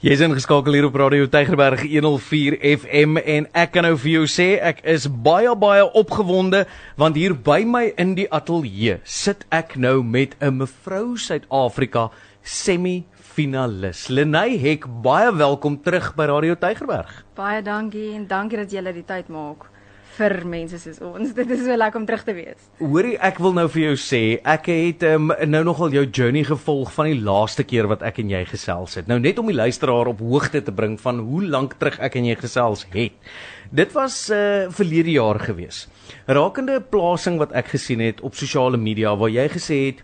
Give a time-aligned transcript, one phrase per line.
[0.00, 4.46] Jy's ingeskakel hier op Radio Tygerberg 104 FM en ek kan nou vir jou sê
[4.64, 6.62] ek is baie baie opgewonde
[6.96, 12.08] want hier by my in die ateljee sit ek nou met 'n mevrou Suid-Afrika
[12.40, 14.08] semifinalis.
[14.08, 17.24] Lenay Hek, baie welkom terug by Radio Tygerberg.
[17.36, 19.68] Baie dankie en dankie dat jy die tyd maak
[20.16, 21.32] vir mense soos ons.
[21.38, 22.66] Dit is so lekker om terug te wees.
[22.80, 26.92] Hoorie, ek wil nou vir jou sê, ek het um, nou nogal jou journey gevolg
[26.96, 29.08] van die laaste keer wat ek en jy gesels het.
[29.10, 32.28] Nou net om die luisteraar op hoogte te bring van hoe lank terug ek en
[32.30, 33.32] jy gesels het.
[33.70, 35.86] Dit was uh verlede jaar gewees.
[36.26, 40.02] Rakende 'n plasing wat ek gesien het op sosiale media waar jy gesê het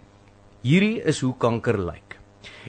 [0.63, 2.17] hierdie is hoe kanker lyk.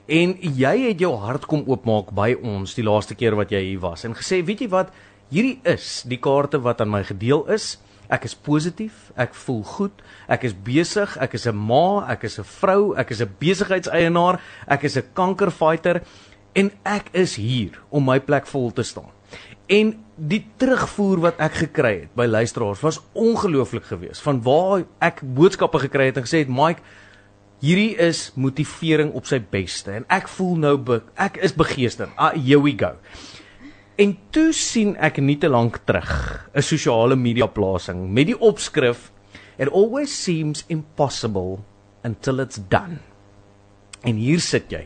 [0.06, 3.82] En jy het jou hart kom oopmaak by ons die laaste keer wat jy hier
[3.84, 4.94] was en gesê, weet jy wat,
[5.34, 7.76] hierdie is die kaarte wat aan my gedeel is.
[8.08, 12.40] Ek is positief, ek voel goed, ek is besig, ek is 'n ma, ek is
[12.40, 16.02] 'n vrou, ek is 'n besigheidseienaar, ek is 'n kankerfighter
[16.56, 19.12] en ek is hier om my plek vol te staan.
[19.68, 25.22] En die terugvoer wat ek gekry het by luisteraars was ongelooflik geweest van waar ek
[25.22, 26.82] boodskappe gekry het en gesê het Mike
[27.60, 32.10] hierdie is motivering op sy beste en ek voel nou ek is begeester.
[32.16, 32.96] Ah, here we go.
[33.98, 39.12] En toe sien ek nie te lank terug 'n sosiale media plasing met die opskrif
[39.58, 41.66] It always seems impossible
[42.04, 43.00] until it's done.
[44.06, 44.86] En hier sit jy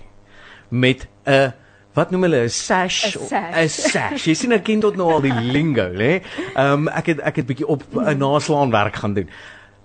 [0.69, 1.51] met 'n
[1.93, 4.27] wat noem hulle 'n sash 'n sash.
[4.27, 6.21] Jy sien ek ken tot nou al die lingo, hè.
[6.55, 9.29] Ehm um, ek het ek het bietjie op 'n naslaan werk gaan doen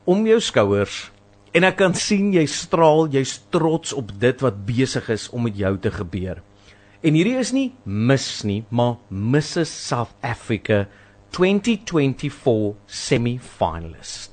[0.04, 1.10] om jou skouers
[1.52, 5.56] en ek kan sien jy straal, jy's trots op dit wat besig is om met
[5.56, 6.42] jou te gebeur.
[7.06, 10.88] En hierdie is nie Miss nie, maar Mrs South Africa
[11.36, 14.32] 2024 semi-finalist.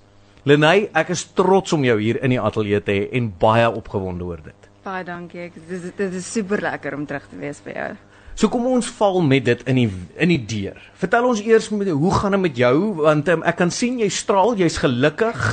[0.49, 4.25] Lenay, ek is trots om jou hier in die ateljee te hê en baie opgewonde
[4.25, 4.65] oor dit.
[4.87, 5.51] Baie dankie.
[5.51, 7.91] Ek dis dit is super lekker om terug te wees by jou.
[8.33, 9.87] So kom ons val met dit in die
[10.25, 10.81] in die deur.
[10.97, 14.09] Vertel ons eers met hoe gaan dit met jou want um, ek kan sien jy
[14.09, 15.45] straal, jy's gelukkig.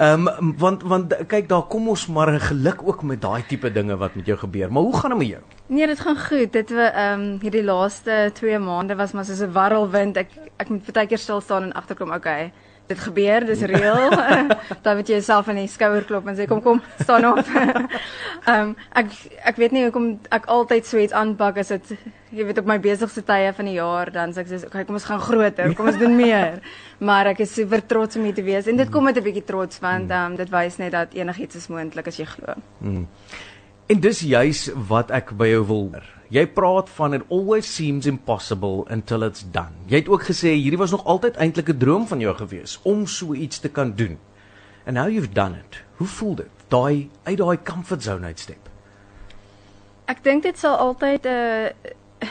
[0.00, 3.96] Ehm um, want want kyk daar kom ons maar geluk ook met daai tipe dinge
[4.00, 4.72] wat met jou gebeur.
[4.72, 5.42] Maar hoe gaan dit met jou?
[5.66, 6.52] Nee, dit gaan goed.
[6.52, 10.16] Dit we ehm um, hierdie laaste 2 maande was maar soos 'n warrelwind.
[10.16, 12.52] Ek ek moet baie keer stil staan en agterkom, okay
[12.90, 14.10] dit gebeur, dis reël.
[14.84, 17.40] dan moet jy jouself aan die skouer klop en sê kom kom, staan op.
[18.48, 19.12] Ehm um, ek
[19.52, 21.92] ek weet nie hoekom ek altyd so iets aanpak as dit
[22.30, 24.98] jy weet op my besigste tye van die jaar dan sê ek sê okay, kom
[24.98, 26.60] ons gaan groter, kom ons doen meer.
[27.10, 29.46] maar ek is super trots om hier te wees en dit kom met 'n bietjie
[29.48, 32.56] trots want ehm um, dit wys net dat enigiets is moontlik as jy glo.
[32.80, 33.06] Mm.
[33.90, 36.19] En dis juis wat ek by jou wil hoor.
[36.30, 39.74] Jy praat van it always seems impossible until it's done.
[39.90, 43.06] Jy het ook gesê hierdie was nog altyd eintlik 'n droom van jou gewees om
[43.06, 44.18] so iets te kan doen.
[44.86, 45.82] And now you've done it.
[45.96, 46.50] Hoe voel dit?
[46.68, 48.68] Daai uit daai comfort zone uitstep.
[50.04, 51.90] Ek dink dit sal altyd 'n uh,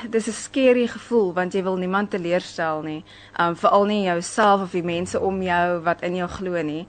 [0.10, 3.04] dis 'n skerry gevoel want jy wil niemand teleurstel nie.
[3.40, 6.88] Um veral nie jouself of die mense om jou wat in jou glo nie.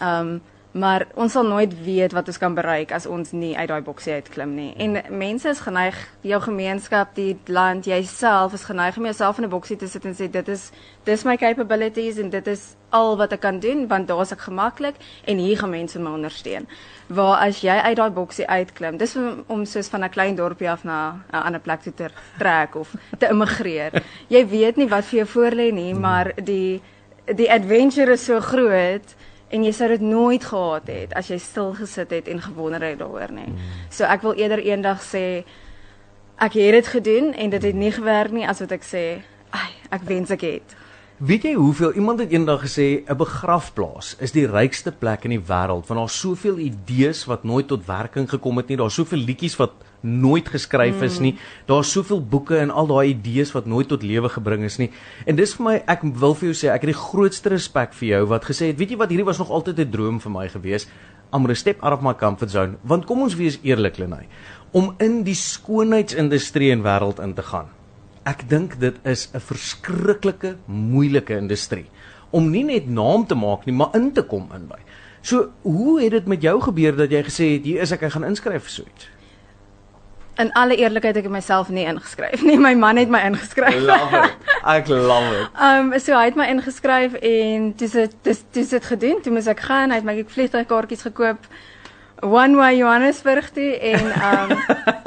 [0.00, 0.40] Um
[0.72, 4.12] maar ons sal nooit weet wat ons kan bereik as ons nie uit daai boksie
[4.12, 4.70] uitklim nie.
[4.80, 9.52] En mense is geneig, jou gemeenskap, die land, jouself is geneig om jouself in 'n
[9.52, 10.70] boksie te sit en sê dit is
[11.04, 14.94] dis my capabilities en dit is al wat ek kan doen want daar's ek gemaklik
[15.24, 16.66] en hier gaan mense my ondersteun.
[17.06, 20.70] Waar as jy uit daai boksie uitklim, dis om, om soos van 'n klein dorpie
[20.70, 22.08] af na 'n ander plek toe te
[22.38, 24.02] trek of te immigreer.
[24.28, 26.80] Jy weet nie wat vir jou voorlê nie, maar die
[27.26, 29.14] die adventure is so groot
[29.52, 32.98] en jy sou dit nooit gehad het as jy stil gesit het en gewonder het
[33.02, 33.50] daaroor nie.
[33.90, 35.44] So ek wil eerder eendag sê
[36.42, 39.04] ek het dit gedoen en dit het nie gewerk nie as wat ek sê,
[39.52, 40.78] ai, ek wens ek het.
[41.22, 45.46] Weet jy hoeveel iemand het eendag gesê 'n begrafplaas is die rykste plek in die
[45.46, 48.76] wêreld want daar's soveel idees wat nooit tot werking gekom het nie.
[48.76, 51.06] Daar's soveel liedjies wat nooit geskryf mm.
[51.06, 51.32] is nie.
[51.66, 54.90] Daar's soveel boeke en al daai idees wat nooit tot lewe gebring is nie.
[55.26, 58.08] En dis vir my ek wil vir jou sê ek het die grootste respek vir
[58.08, 60.48] jou wat gesê het, weet jy wat hierdie was nog altyd 'n droom vir my
[60.48, 60.88] gewees.
[61.32, 62.76] I'm a step out of my comfort zone.
[62.82, 64.28] Want kom ons wees eerlik Lenay,
[64.72, 67.68] om in die skoonheidsindustrie en wêreld in te gaan.
[68.24, 71.86] Ek dink dit is 'n verskriklike moeilike industrie
[72.30, 74.78] om nie net naam te maak nie, maar in te kom in by.
[75.22, 78.12] So, hoe het dit met jou gebeur dat jy gesê het hier is ek, ek
[78.16, 79.08] gaan inskryf vir so iets?
[80.42, 82.58] In alle eerlikheid ek het myself nie ingeskryf nie.
[82.66, 83.78] My man het my ingeskryf.
[83.86, 84.48] Love it.
[84.66, 85.50] Ek love it.
[85.58, 89.20] Ehm um, so hy het my ingeskryf en dis dit dis dis dit gedoen.
[89.22, 91.46] Toe moes ek gaan, hy het my vliegtuigkaartjies gekoop.
[92.22, 94.58] One Way Johannesburg toe en ehm um,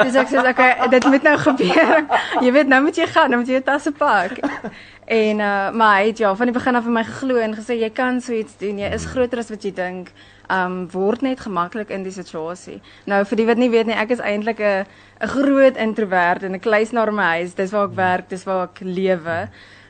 [0.03, 2.01] dis ek sê okay, dit moet nou gebeur.
[2.43, 4.35] Jy weet nou moet jy gaan, nou moet jy jou tasse pak.
[5.05, 7.75] En uh maar hy het ja van die begin af in my geglo en gesê
[7.77, 8.79] jy kan so iets doen.
[8.81, 10.09] Jy is groter as wat jy dink.
[10.49, 12.79] Um word net gemaklik in die situasie.
[13.05, 14.85] Nou vir die wat nie weet nie, ek is eintlik 'n
[15.21, 17.53] 'n groot introvert en 'n kluisnaar in my huis.
[17.53, 19.47] Dis waar ek werk, dis waar ek lewe.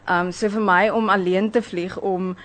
[0.07, 2.35] Um so vir my om alleen te vlieg om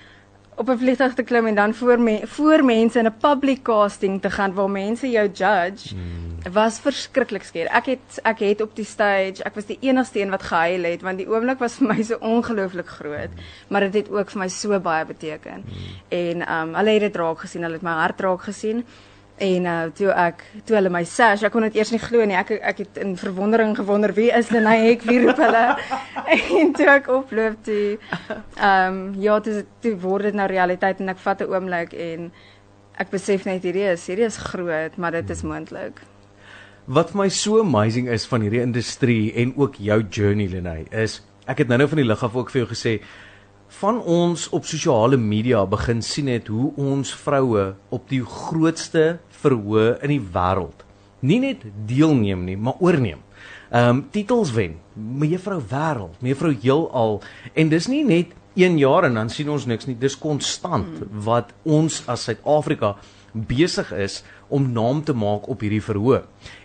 [0.54, 4.20] op 'n vliegtuig te klim en dan voor me, voor mense in 'n public casting
[4.20, 6.52] te gaan waar mense jou judge hmm.
[6.52, 7.66] was verskriklik skeer.
[7.66, 11.02] Ek het ek het op die stage, ek was die enigste een wat gehuil het
[11.02, 13.30] want die oomblik was vir my so ongelooflik groot,
[13.68, 15.64] maar dit het, het ook vir my so baie beteken.
[15.66, 15.74] Hmm.
[16.08, 18.84] En um hulle het dit raak gesien, hulle het my hart raak gesien.
[19.40, 22.36] En uh toe ek toe hulle my sash, ek kon dit eers nie glo nie.
[22.36, 24.66] Ek ek het in verwondering gewonder wie is dit?
[24.66, 25.62] Hy ek wie roep hulle?
[26.60, 31.14] en toe ek oploop toe ehm um, ja, toe toe word dit nou realiteit en
[31.14, 32.28] ek vat 'n oomblik en
[33.00, 36.04] ek besef net hierdie is hierdie is groot, maar dit is moontlik.
[36.84, 41.22] Wat vir my so amazing is van hierdie industrie en ook jou journey Lenay is
[41.48, 42.98] ek het nou-nou van die lig af ook vir jou gesê
[43.80, 49.98] van ons op sosiale media begin sien het hoe ons vroue op die grootste verhoë
[50.04, 50.86] in die wêreld
[51.20, 53.22] nie net deelneem nie, maar oorneem.
[53.70, 57.20] Ehm um, titels wen, mevrou wêreld, mevrou heelal
[57.54, 61.20] en dis nie net 1 jaar en dan sien ons niks nie, dis konstant hmm.
[61.24, 62.96] wat ons as Suid-Afrika
[63.32, 66.24] besig is om naam te maak op hierdie verhoë.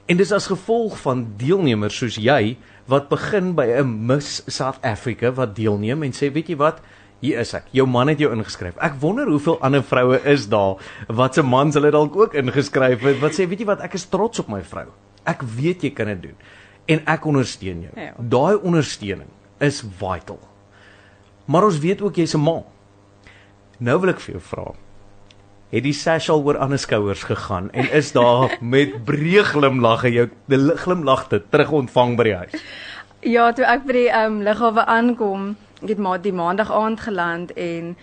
[0.09, 2.55] En dis as gevolg van deelnemers soos jy
[2.89, 6.81] wat begin by 'n Miss South Africa wat deelneem en sê weet jy wat
[7.25, 7.69] hier is ek.
[7.75, 8.77] Jou man het jou ingeskryf.
[8.83, 10.81] Ek wonder hoeveel ander vroue is daar
[11.21, 14.07] wat se mans hulle dalk ook ingeskryf het wat sê weet jy wat ek is
[14.11, 14.87] trots op my vrou.
[15.25, 16.37] Ek weet jy kan dit doen
[16.85, 17.93] en ek ondersteun jou.
[17.97, 18.13] Ja.
[18.17, 19.29] Daai ondersteuning
[19.63, 20.39] is vital.
[21.49, 22.61] Maar ons weet ook jy's 'n ma.
[23.79, 24.73] Nou wil ek vir jou vra.
[25.71, 30.29] Het die sashal oor ander skouers gegaan en is daar met breë glimlagge jou
[30.75, 32.63] glimlagte terug ontvang by die huis?
[33.21, 36.99] Ja, toe ek by die ehm um, lughawe aankom, ek het maar die maandag aand
[36.99, 37.97] geland en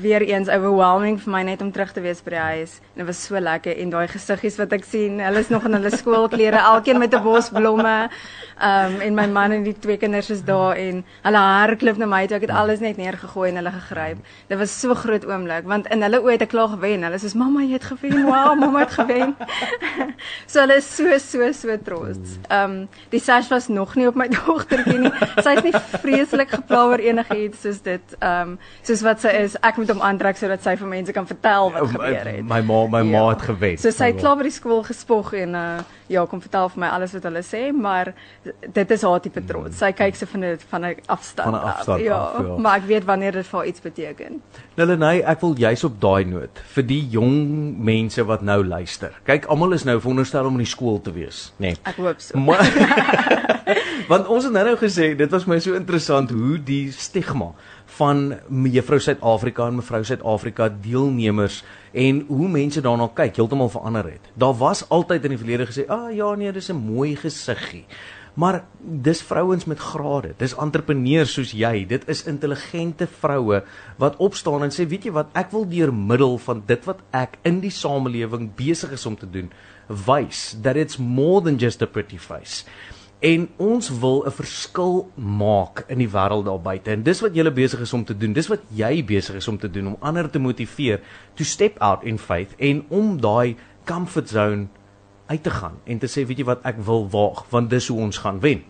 [0.00, 2.78] weer eens overwhelming vir my net om terug te wees by die huis.
[2.94, 5.76] En dit was so lekker en daai gesiggies wat ek sien, hulle is nog in
[5.78, 8.08] hulle skoolklere, elkeen met 'n bos blomme.
[8.56, 12.06] Ehm um, en my man en die twee kinders is daar en hulle hardloop na
[12.06, 12.36] my toe.
[12.36, 14.18] Ek het alles net neergegooi en hulle gegryp.
[14.48, 17.02] Dit was so groot oomblik want in hulle oë het ek klaar gewen.
[17.02, 18.24] Hulle sê mamma, jy het gewen.
[18.24, 19.36] Wow, mamma het gewen.
[20.50, 22.38] so hulle is so so so trots.
[22.48, 25.12] Ehm um, die Sash was nog nie op my dogtertjie nie.
[25.42, 29.56] Sy is nie vreeslik gepla oor enigiets soos dit ehm um, soos wat sy is
[29.60, 32.42] ek moet hom aantrek sodat sy vir mense kan vertel wat gebeur het.
[32.46, 33.10] My ma my ja.
[33.12, 33.78] ma het gewen.
[33.78, 35.68] So sy het klaar by die skool gespog en uh
[36.12, 38.12] ja, kom vertel vir my alles wat hulle sê, maar
[38.62, 39.78] dit is haar tipe trots.
[39.80, 41.50] Sy kyk se van dit van 'n afstand.
[41.50, 42.02] Van 'n afstand.
[42.02, 44.42] Ja, af, ja, maar ek weet wanneer dit vir iets beteken.
[44.74, 49.12] Hulle nee, ek wil juis op daai noot vir die jong mense wat nou luister.
[49.24, 51.66] Kyk, almal is nou veronderstel om in die skool te wees, nê.
[51.66, 51.76] Nee.
[51.82, 52.38] Ek hoop so.
[52.38, 52.62] Maar,
[54.12, 57.52] want ons het nou-nou gesê, dit was my so interessant hoe die stigma
[57.96, 61.62] van mevrou Suid-Afrika en mevrou Suid-Afrika deelnemers
[61.92, 64.30] en hoe mense daarna kyk heeltemal verander het.
[64.34, 67.84] Daar was altyd in die verlede gesê, "Ag ah, ja nee, dis 'n mooi gesiggie."
[68.36, 70.34] Maar dis vrouens met grade.
[70.36, 71.86] Dis entrepreneurs soos jy.
[71.88, 73.62] Dit is intelligente vroue
[73.96, 75.26] wat opstaan en sê, "Weet jy wat?
[75.32, 79.30] Ek wil deur middel van dit wat ek in die samelewing besig is om te
[79.30, 79.50] doen,
[79.88, 82.64] wys that it's more than just a pretty face."
[83.20, 86.90] En ons wil 'n verskil maak in die wêreld daar buite.
[86.90, 88.32] En dis wat jy besig is om te doen.
[88.32, 91.00] Dis wat jy besig is om te doen om ander te motiveer
[91.34, 94.66] to step out in faith en om daai comfort zone
[95.26, 98.00] uit te gaan en te sê weet jy wat ek wil waag want dis hoe
[98.00, 98.62] ons gaan wen.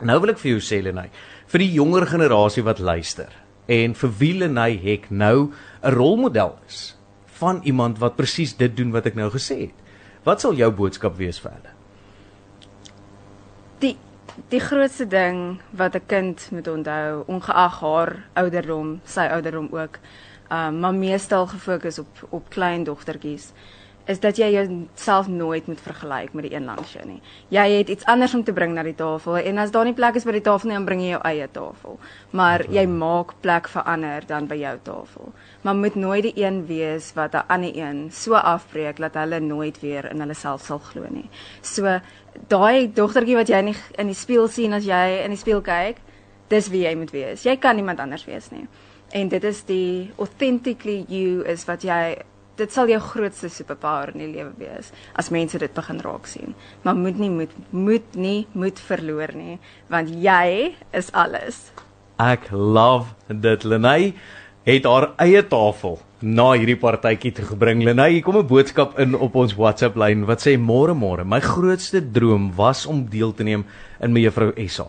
[0.00, 1.10] Nou wil ek vir jou sê Lenay,
[1.46, 3.32] vir die jonger generasie wat luister
[3.66, 5.52] en vir wie Lenay Hek nou
[5.82, 6.96] 'n rolmodel is
[7.38, 9.74] van iemand wat presies dit doen wat ek nou gesê het.
[10.24, 11.75] Wat sal jou boodskap wees vir hulle?
[14.48, 19.98] Die grootste ding wat 'n kind moet onthou, ongeag haar ouderdom, sy ouderdom ook,
[20.52, 23.52] um, maar meestal gefokus op op klein dogtertjies,
[24.06, 27.18] is dat jy jouself nooit moet vergelyk met die een langs jou nie.
[27.50, 30.14] Jy het iets anders om te bring na die tafel en as daar nie plek
[30.14, 31.98] is by die tafel nie, dan bring jy jou eie tafel.
[32.30, 35.32] Maar jy maak plek vir ander dan by jou tafel.
[35.66, 39.80] Maar moet nooit die een wees wat 'n ander een so afbreek dat hulle nooit
[39.80, 41.28] weer in hulle self sal glo nie.
[41.62, 42.00] So
[42.48, 45.60] daai dogtertjie wat jy in die, in die spieël sien as jy in die spieël
[45.60, 45.96] kyk,
[46.48, 47.42] dis wie jy moet wees.
[47.42, 48.68] Jy kan niemand anders wees nie.
[49.10, 52.16] En dit is die authentically you is wat jy
[52.56, 56.54] dit sal jou grootste superpower in die lewe wees as mense dit begin raak sien.
[56.82, 59.58] Maar moet nie moet moet nie moet verloor nie,
[59.92, 61.70] want jy is alles.
[62.18, 64.14] Ek love dit Lenay.
[64.66, 67.84] het haar eie tafel na hierdie partytjie toe gebring.
[67.86, 71.40] Lenay, hier kom 'n boodskap in op ons WhatsApp lyn wat sê môre môre, my
[71.40, 73.64] grootste droom was om deel te neem
[74.00, 74.86] in my juffrou Essa.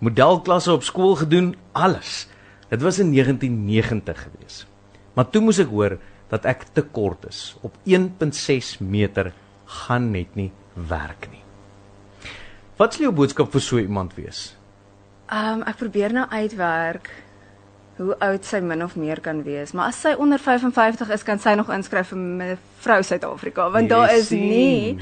[0.00, 2.28] Modelklasse op skool gedoen, alles.
[2.70, 4.66] Dit was in 1990 gewees.
[5.14, 5.98] Maar toe moes ek hoor
[6.30, 7.56] dat ek te kort is.
[7.66, 9.32] Op 1.6 meter
[9.82, 11.42] gaan net nie werk nie.
[12.78, 14.56] Wat sou jou boodskap vir so iemand wees?
[15.30, 17.10] Ehm um, ek probeer nou uitwerk
[18.00, 21.38] hoe oud sy min of meer kan wees, maar as sy onder 55 is, kan
[21.38, 24.96] sy nog inskryf vir mevrou Suid-Afrika, want Jy daar is nie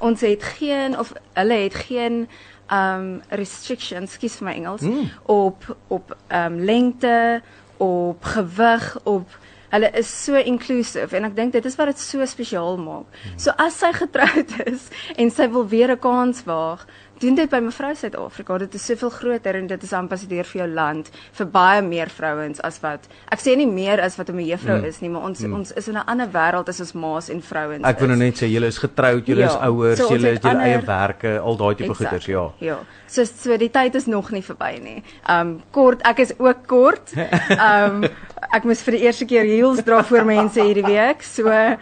[0.00, 2.24] ons het geen of hulle het geen
[2.72, 5.10] um restrictions, skus vir my Engels, Hmm.
[5.26, 7.42] op op um lengte,
[7.78, 9.38] op gewig, op
[9.70, 13.20] hulle is so inclusive en ek dink dit is wat dit so spesiaal maak.
[13.36, 16.86] So as sy getroud is en sy wil weer 'n kans waag,
[17.20, 18.58] doen dit by mevrou Suid-Afrika.
[18.58, 22.60] Dit is soveel groter en dit is ambassadeur vir jou land vir baie meer vrouens
[22.64, 24.84] as wat ek sê nie meer as wat 'n juffrou Mm.
[24.88, 27.84] is nie, maar ons ons is in 'n ander wêreld as ons ma's en vrouens.
[27.84, 28.24] Ek wil nou is.
[28.24, 31.38] net sê julle is getroud, julle is Ja, ouers, so julle het julle eie werke,
[31.40, 32.50] al daai tipe Exactly, goeders, ja.
[32.58, 32.78] Ja.
[33.06, 35.02] So so die tyd is nog nie verby nie.
[35.28, 37.12] Um kort, ek is ook kort.
[37.50, 38.04] Um
[38.52, 41.22] ek moes vir die eerste keer heels dra voor mense hierdie week.
[41.22, 41.76] So uh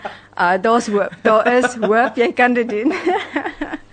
[0.60, 1.10] daar's hoop.
[1.22, 2.16] Daar is hoop.
[2.16, 2.92] Jy kan dit doen.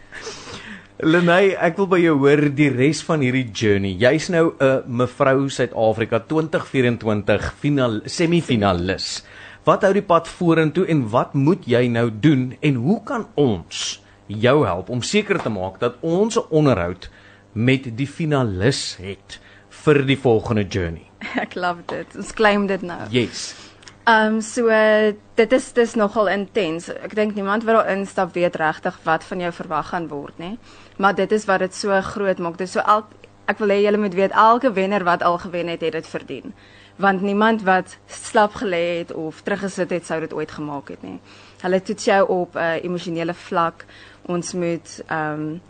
[1.03, 3.97] Lenay, ek wil by jou hoor die res van hierdie journey.
[3.99, 9.25] Jy's nou 'n mevrou Suid-Afrika 2024 finaal semifinalis.
[9.65, 14.01] Wat hou die pad vorentoe en wat moet jy nou doen en hoe kan ons
[14.27, 17.09] jou help om seker te maak dat ons 'n onderhoud
[17.51, 21.11] met die finalis het vir die volgende journey?
[21.43, 22.07] ek love dit.
[22.15, 23.03] Ons claim dit nou.
[23.09, 23.53] Yes.
[24.07, 26.89] Um so uh, dit is dis nogal intens.
[26.89, 30.57] Ek dink niemand wat daar instap weet regtig wat van jou verwag gaan word, nê.
[30.97, 32.57] Maar dit is wat dit so groot maak.
[32.57, 33.11] Dit is so elk
[33.45, 36.53] ek wil hê julle moet weet elke wenner wat al gewen het, het dit verdien.
[36.95, 41.19] Want niemand wat slap gelê het of teruggesit het, sou dit ooit gemaak het nie.
[41.61, 43.85] Hulle toets jou op 'n uh, emosionele vlak.
[44.25, 45.61] Ons moet um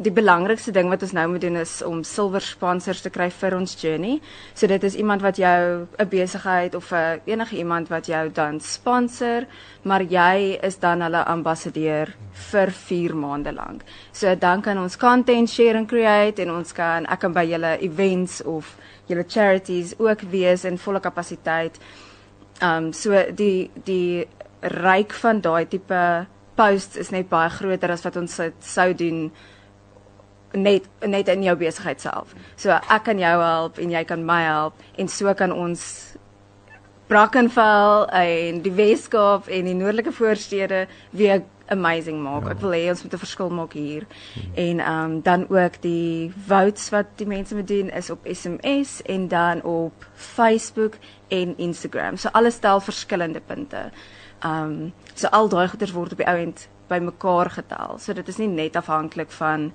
[0.00, 3.56] die belangrikste ding wat ons nou moet doen is om silwer sponsors te kry vir
[3.58, 4.16] ons journey.
[4.56, 8.60] So dit is iemand wat jou 'n besigheid of 'n enige iemand wat jou dan
[8.60, 9.46] sponsor,
[9.82, 13.82] maar jy is dan hulle ambassadeur vir 4 maande lank.
[14.12, 17.78] So dan kan ons content share and create en ons kan ek kan by julle
[17.80, 18.76] events of
[19.06, 21.78] julle charities ook wees in volle kapasiteit.
[22.62, 24.26] Um so die die
[24.60, 29.30] ryk van daai tipe posts is net baie groter as wat ons sou doen
[30.52, 32.34] net net in jou besigheid self.
[32.56, 36.16] So ek kan jou help en jy kan my help en so kan ons
[37.10, 42.46] Brackenfell en die Weskaap en die noordelike voorstede weer amazing maak.
[42.52, 44.06] Ek wil hê ons moet 'n verskil maak hier.
[44.54, 49.02] En ehm um, dan ook die votes wat die mense moet doen is op SMS
[49.02, 50.94] en dan op Facebook
[51.28, 52.16] en Instagram.
[52.16, 53.90] So alles tel verskillende punte.
[54.40, 57.98] Ehm um, so al daai goeders word op die ou end bymekaar getel.
[57.98, 59.72] So dit is nie net afhanklik van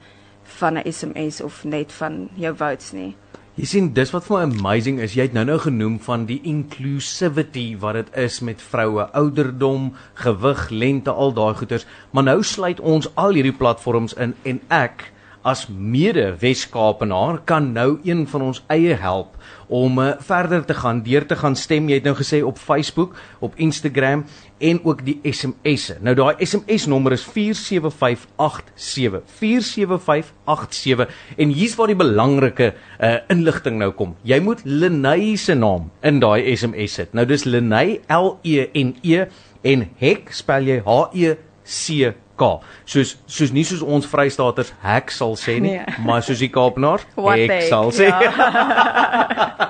[0.60, 3.16] van 'n SMS of net van jou votes nie.
[3.56, 5.14] Jy sien, dis wat vir my amazing is.
[5.16, 11.12] Jy het nou-nou genoem van die inclusivity wat dit is met vroue, ouderdom, gewig, lengte,
[11.12, 11.86] al daai goeters.
[12.12, 15.15] Maar nou sluit ons al hierdie platforms in en ek
[15.46, 19.36] as mede Wes-Kaapenaar kan nou een van ons eie help
[19.70, 21.90] om uh, verder te gaan, deur te gaan stem.
[21.90, 23.14] Jy het nou gesê op Facebook,
[23.46, 24.26] op Instagram
[24.58, 26.00] en ook die SMS'e.
[26.06, 29.22] Nou daai SMS nommer is 47587.
[29.38, 34.16] 47587 en hier's waar die belangrike uh, inligting nou kom.
[34.26, 37.14] Jy moet Lenay se naam in daai SMS sit.
[37.14, 39.28] Nou dis Lenay L E N E
[39.66, 41.36] en Hek spel jy H E
[41.66, 42.60] C K.
[42.86, 45.86] Soos soos nie soos ons Vrystaaters hek sal sê nie, Nee.
[46.06, 48.08] maar soos die Kaapenaars hek sal sê.
[48.10, 49.70] ja.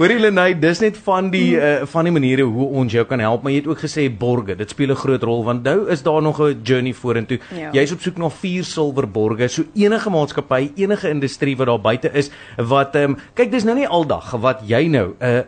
[0.00, 3.42] Hoorie Lenay, dis net van die uh, van die maniere hoe ons jou kan help,
[3.44, 4.54] maar jy het ook gesê borge.
[4.56, 7.38] Dit speel 'n groot rol want nou is daar nog 'n journey vorentoe.
[7.56, 7.70] Ja.
[7.72, 9.48] Jy's op soek na vier silwer borge.
[9.48, 13.74] So enige maatskappy, enige industrie wat daar buite is wat ehm um, kyk dis nou
[13.76, 15.42] nie aldag wat jy nou 'n uh,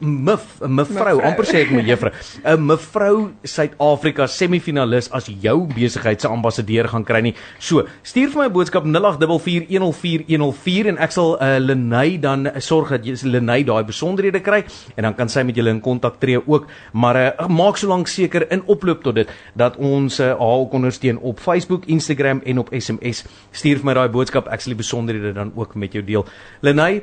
[0.00, 1.20] mevrou, Mevrou.
[1.20, 2.12] amper sê ek my juffrou,
[2.44, 7.34] 'n mevrou Suid-Afrika semifinalis as jou besigheid se ambassadeur gaan kry nie.
[7.58, 12.88] So, stuur vir my 'n boodskap 0844104104 en ek sal uh, Lenay dan uh, sorg
[12.90, 14.64] dat jy Lenay daai besonderhede kry
[14.96, 16.66] en dan kan sy met julle in kontak tree ook.
[16.92, 21.18] Maar uh, maak solank seker in oploop tot dit dat ons uh, haar ook ondersteun
[21.18, 23.24] op Facebook, Instagram en op SMS.
[23.52, 26.26] Stuur vir my daai boodskap, ek sal die besonderhede dan ook met jou deel.
[26.60, 27.02] Lenay,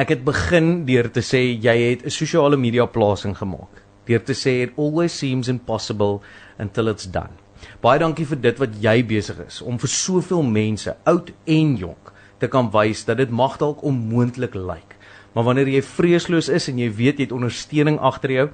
[0.00, 3.82] ek het begin deur te sê jy het 'n sosiale media plasing gemaak.
[4.06, 6.20] Deur te sê it always seems impossible
[6.58, 7.43] until it's done.
[7.84, 12.12] Baie dankie vir dit wat jy besig is om vir soveel mense, oud en jonk,
[12.40, 14.94] te kan wys dat dit mag dalk onmoontlik lyk,
[15.34, 18.44] Maar wanneer jy vreesloos is en jy weet jy het ondersteuning agter jou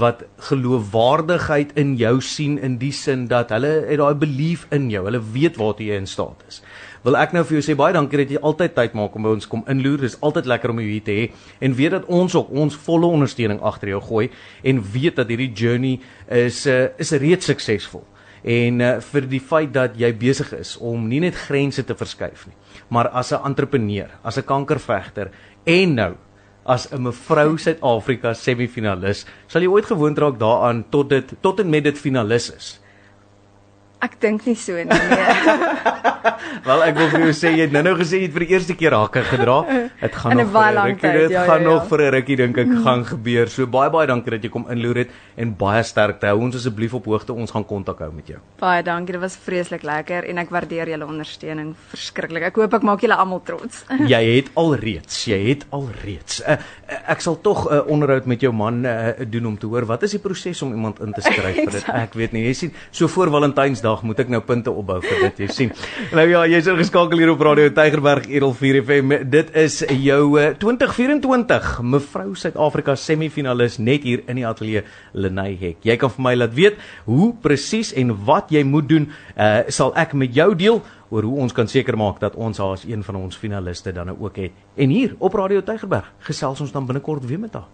[0.00, 5.02] wat geloofwaardigheid in jou sien in die sin dat hulle het daai belief in jou.
[5.04, 6.62] Hulle weet waartoe jy in staat is.
[7.04, 9.34] Wil ek nou vir jou sê baie dankie dat jy altyd tyd maak om by
[9.36, 10.00] ons kom inloer.
[10.06, 11.26] Dis altyd lekker om jou hier te hê
[11.60, 14.30] en weet dat ons ook ons volle ondersteuning agter jou gooi
[14.64, 15.98] en weet dat hierdie journey
[16.32, 18.06] is uh, is reeds suksesvol
[18.42, 22.46] en uh, vir die feit dat jy besig is om nie net grense te verskuif
[22.46, 22.56] nie,
[22.90, 25.30] maar as 'n entrepreneur, as 'n kankervegter
[25.64, 26.14] en nou
[26.64, 31.70] as 'n mevrou Suid-Afrika semifinalis, sal jy ooit gewoond raak daaraan tot dit tot en
[31.70, 32.80] met dit finalis is.
[34.02, 34.90] Ek dink nie so nie.
[34.90, 35.90] Nee.
[36.66, 38.74] Wel ek wil vir jou sê jy het nou-nou gesê jy het vir die eerste
[38.78, 39.56] keer hakke gedra.
[40.00, 41.88] Dit gaan nog vir 'n rukkie, dit ja, gaan ja, nog ja.
[41.90, 43.46] vir 'n rukkie dink ek gaan gebeur.
[43.48, 46.26] So baie baie dankie dat jy kom inloer het en baie sterkte.
[46.26, 47.32] Hou ons asseblief op hoogte.
[47.32, 48.38] Ons gaan kontak hou met jou.
[48.58, 49.12] Baie dankie.
[49.12, 52.42] Dit was vreeslik lekker en ek waardeer julle ondersteuning verskriklik.
[52.42, 53.84] Ek hoop ek maak julle almal trots.
[54.14, 56.42] jy het alreeds, jy het alreeds.
[56.42, 56.58] Uh,
[57.06, 60.02] ek sal tog 'n uh, onderhoud met jou man uh, doen om te hoor wat
[60.02, 61.88] is die proses om iemand in te skryf vir dit.
[61.88, 62.46] Ek weet nie.
[62.46, 65.72] Jy sien, so voor Valentynsdag moet ek nou punte opbou vir dit, jy sien.
[66.16, 69.12] Nou ja, jy's ingeskakel hier op Radio Tygerberg Edel 4 FM.
[69.28, 75.82] Dit is jou uh, 2024 mevrou Suid-Afrika semifinalis net hier in die ateljee Lenay Hek.
[75.84, 79.92] Jy kan vir my laat weet hoe presies en wat jy moet doen, uh, sal
[80.00, 80.80] ek met jou deel
[81.12, 84.16] oor hoe ons kan seker maak dat ons haar as een van ons finaliste dan
[84.16, 84.56] ook het.
[84.80, 87.68] En hier op Radio Tygerberg gesels ons dan binnekort weer met haar.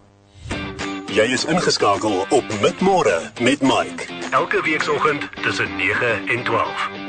[1.09, 4.05] Jy is ingeskakel op Midmôre met Mike.
[4.31, 7.08] Elke weekoggend tussen 9 en 12.